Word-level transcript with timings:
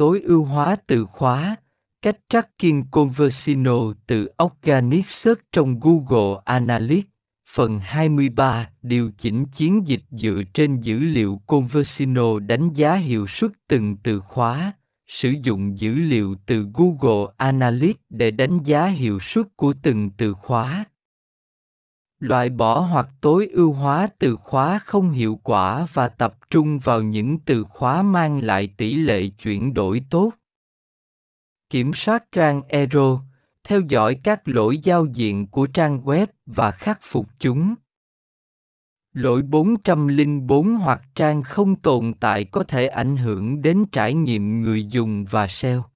tối 0.00 0.20
ưu 0.20 0.44
hóa 0.44 0.76
từ 0.86 1.04
khóa, 1.04 1.56
cách 2.02 2.16
tracking 2.28 2.82
conversino 2.90 3.92
từ 4.06 4.28
Organic 4.42 5.08
Search 5.08 5.40
trong 5.52 5.80
Google 5.80 6.40
Analytics. 6.44 7.08
Phần 7.48 7.78
23 7.78 8.68
Điều 8.82 9.10
chỉnh 9.18 9.46
chiến 9.46 9.86
dịch 9.86 10.02
dựa 10.10 10.42
trên 10.54 10.80
dữ 10.80 10.98
liệu 10.98 11.40
Conversino 11.46 12.38
đánh 12.38 12.72
giá 12.72 12.94
hiệu 12.94 13.26
suất 13.26 13.50
từng 13.68 13.96
từ 13.96 14.20
khóa. 14.20 14.72
Sử 15.08 15.34
dụng 15.42 15.78
dữ 15.78 15.94
liệu 15.94 16.34
từ 16.46 16.66
Google 16.74 17.32
Analytics 17.36 18.00
để 18.10 18.30
đánh 18.30 18.62
giá 18.62 18.86
hiệu 18.86 19.18
suất 19.20 19.46
của 19.56 19.74
từng 19.82 20.10
từ 20.10 20.34
khóa. 20.34 20.84
Loại 22.20 22.50
bỏ 22.50 22.80
hoặc 22.80 23.08
tối 23.20 23.48
ưu 23.52 23.72
hóa 23.72 24.08
từ 24.18 24.36
khóa 24.36 24.78
không 24.78 25.10
hiệu 25.10 25.40
quả 25.42 25.86
và 25.92 26.08
tập 26.08 26.34
trung 26.50 26.78
vào 26.78 27.02
những 27.02 27.38
từ 27.38 27.64
khóa 27.64 28.02
mang 28.02 28.44
lại 28.44 28.68
tỷ 28.76 28.94
lệ 28.94 29.28
chuyển 29.28 29.74
đổi 29.74 30.02
tốt. 30.10 30.32
Kiểm 31.70 31.94
soát 31.94 32.24
trang 32.32 32.62
error 32.68 33.18
theo 33.64 33.80
dõi 33.88 34.20
các 34.22 34.48
lỗi 34.48 34.78
giao 34.78 35.06
diện 35.06 35.46
của 35.46 35.66
trang 35.66 36.00
web 36.04 36.26
và 36.46 36.70
khắc 36.70 36.98
phục 37.02 37.26
chúng. 37.38 37.74
Lỗi 39.12 39.42
404 39.42 40.76
hoặc 40.76 41.02
trang 41.14 41.42
không 41.42 41.76
tồn 41.76 42.12
tại 42.20 42.44
có 42.44 42.62
thể 42.62 42.86
ảnh 42.86 43.16
hưởng 43.16 43.62
đến 43.62 43.84
trải 43.92 44.14
nghiệm 44.14 44.60
người 44.60 44.84
dùng 44.84 45.24
và 45.24 45.46
SEO. 45.46 45.89